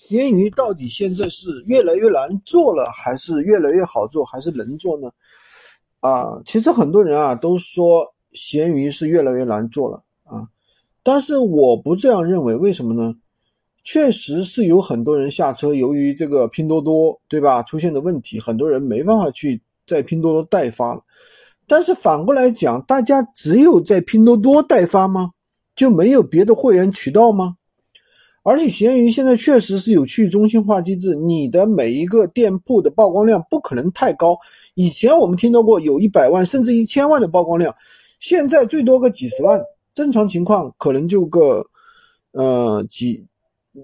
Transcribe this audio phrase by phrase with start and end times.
[0.00, 5.10] 闲鱼到底现在是越来越难做了，还是越来越好做，还是能做呢？
[6.00, 10.46] 啊，其实很多人啊都说闲鱼是越来越难做了啊，
[11.02, 13.12] 但是我不这样认为，为什么呢？
[13.82, 21.02] 确实是有很多人下车，由于这个拼多多对吧出现的问题，很多人没办法去在拼多多代发了。
[21.66, 25.32] 但是反过来讲，大家只有在拼多多代发吗？
[25.74, 27.56] 就没有别的会员渠道吗？
[28.48, 34.38] 而且闲鱼现在确实是有去中心化机制，你的每一个店铺的曝光量不可能太高。
[34.72, 37.76] 以前我们听到过有一百万甚至一千万的曝光量，
[38.20, 39.60] 现在最多个几十万，
[39.92, 41.62] 正常情况可能就个
[42.32, 43.22] 呃几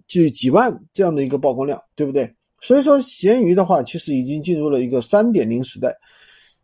[0.08, 2.34] 就几万这样的一个曝光量，对不对？
[2.62, 5.94] 所以说闲鱼的话，其实已经进入了一个三点零时代，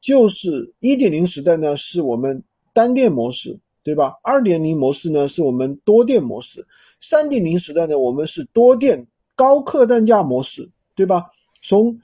[0.01, 3.61] 就是一点零时代呢是我们单店模式。
[3.83, 4.15] 对吧？
[4.23, 6.61] 二点零模式呢，是我们多店模式；
[7.01, 11.25] 三点零时代呢，我们是多店高客单价模式，对吧？
[11.63, 11.99] 从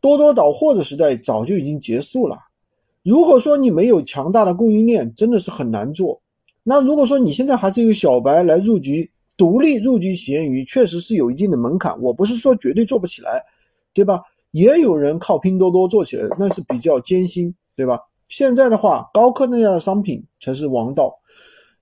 [0.00, 2.36] 多多倒货的时代早就已经结束了。
[3.02, 6.20] 如果说你没有强大的供应链，真的是很难做。
[6.62, 12.00] 那如果说你现在还是一个小白来入局，独立入局闲鱼，确实是有一定的门槛。
[12.00, 13.42] 我不是说绝对做不起来，
[13.92, 14.20] 对吧？
[14.52, 18.00] 也有人靠拼多多做起来，那是比较艰辛，对吧？
[18.28, 21.14] 现在的话，高客单价的商品才是王道。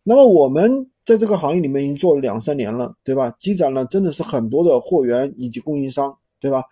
[0.03, 3.35] 那么我们在这个行业里面已经做了两三年了，对吧？
[3.39, 6.63] 积攒了真的是很多的货源以及供应商，对吧？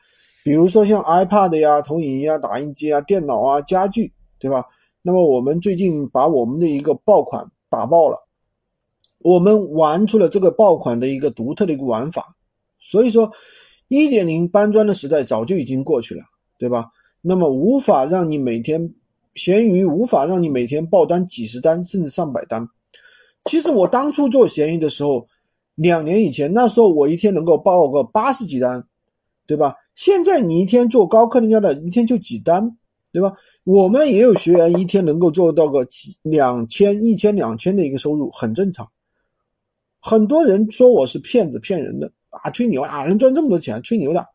[0.44, 4.62] 比如说像 iPad 呀、投影仪啊、打印机啊、电脑啊、家具，对吧？
[5.00, 8.28] 那么我们最近把我们的一个爆款打爆了，
[9.20, 12.36] 我们玩出了这个爆款的一个独特的一个玩法。
[12.78, 13.30] 所以说，
[13.88, 16.22] 一点零搬砖的时代早就已经过去了，
[16.58, 16.90] 对吧？
[17.22, 18.94] 那么无法让你每天。
[19.34, 22.68] 闲鱼无法让你每天爆单几十单甚至上百单。
[23.44, 25.26] 其实我当初做闲鱼的时候，
[25.74, 28.84] 两年以前那时候我一天能够爆个八十几单，
[29.46, 29.74] 对吧？
[29.94, 32.76] 现在你一天做高客单价的，一天就几单，
[33.12, 33.32] 对吧？
[33.64, 38.88] 我们也有学员一天能够做到个几两千、一千、两千的一个收入，很正常。
[40.00, 44.26] 很多人说我是骗子、骗人的啊，吹牛啊，能赚这么多钱，吹牛的，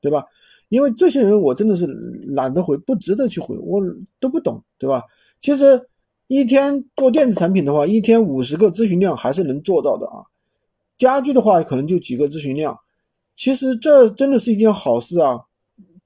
[0.00, 0.24] 对吧？
[0.68, 1.86] 因为这些人我真的是
[2.26, 3.80] 懒得回，不值得去回，我
[4.18, 5.02] 都不懂，对吧？
[5.40, 5.88] 其实
[6.26, 10.24] 一天做电子产品的话，一天五十个咨询量还是能做到的啊。
[10.98, 12.76] 家具的话，可能就几个咨询量。
[13.36, 15.38] 其实这真的是一件好事啊！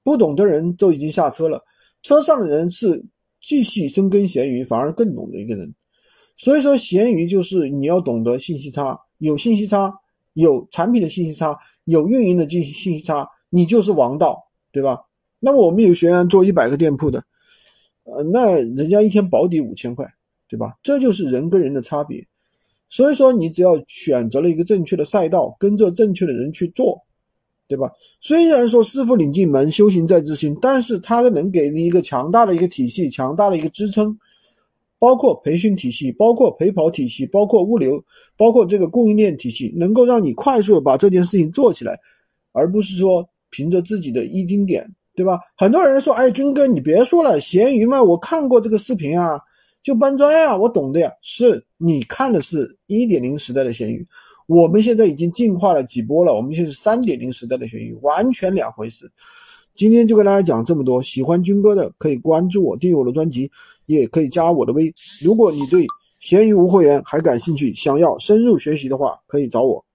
[0.03, 1.65] 不懂的人都已经下车了，
[2.03, 3.05] 车上的人是
[3.41, 5.73] 继续深耕闲鱼，反而更懂的一个人。
[6.37, 9.95] 所以说，闲鱼就是你要懂得信息差，有信息差，
[10.33, 14.50] 有产品的信息差，有运营的信信息差，你就是王道。
[14.73, 15.01] 对吧？
[15.43, 17.25] 那么我们有学员做一百个店铺的，
[18.05, 20.07] 呃，那人家一天保底五千块，
[20.49, 20.77] 对吧？
[20.83, 22.23] 这就是人跟人的差别。
[22.89, 27.01] 所以说，你只要选择了一个正确的赛道，跟着正确的人去做，
[27.67, 27.91] 对吧？
[28.21, 34.19] 虽然说师傅领进门，修行在自心，但是他能给你一个强大的一个体系，强大的一个支撑，
[34.99, 38.05] 包括培训体系，包括陪跑体系，包括物流，
[38.37, 41.99] 包括这个供应链体系，能够让你快速的把这件事情做起来，
[42.53, 43.27] 而不是说。
[43.51, 45.39] 凭着自己的一丁点，对吧？
[45.57, 49.41] 很多人说：“哎，军哥，你别说了，闲鱼嘛，我看过这个视频啊，
[49.83, 54.07] 就搬砖呀，我懂的呀。”是你看的是一点零时代的闲鱼，
[54.47, 59.11] 我们现在已经进化了几波了，我们现在是三点零时代的闲鱼，完全两回事。
[59.75, 63.51] 今天就跟大家讲这么多，喜欢军哥的可以关注我，订阅我的专辑，
[63.87, 64.93] 也可以加我的微。
[65.23, 65.87] 如果你对
[66.19, 69.83] 闲鱼无货源还感兴趣，想要深入学习的话，可以找我。